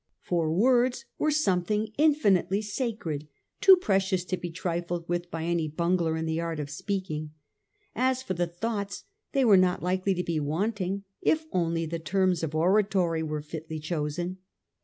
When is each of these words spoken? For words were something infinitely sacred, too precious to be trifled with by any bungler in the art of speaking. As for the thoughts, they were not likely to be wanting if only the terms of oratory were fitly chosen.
For 0.21 0.51
words 0.51 1.05
were 1.19 1.29
something 1.29 1.93
infinitely 1.95 2.63
sacred, 2.63 3.27
too 3.59 3.75
precious 3.77 4.25
to 4.25 4.35
be 4.35 4.49
trifled 4.49 5.07
with 5.07 5.29
by 5.29 5.43
any 5.43 5.67
bungler 5.67 6.17
in 6.17 6.25
the 6.25 6.39
art 6.41 6.59
of 6.59 6.71
speaking. 6.71 7.33
As 7.95 8.23
for 8.23 8.33
the 8.33 8.47
thoughts, 8.47 9.03
they 9.33 9.45
were 9.45 9.57
not 9.57 9.83
likely 9.83 10.15
to 10.15 10.23
be 10.23 10.39
wanting 10.39 11.03
if 11.21 11.45
only 11.51 11.85
the 11.85 11.99
terms 11.99 12.41
of 12.41 12.55
oratory 12.55 13.21
were 13.21 13.43
fitly 13.43 13.77
chosen. 13.77 14.39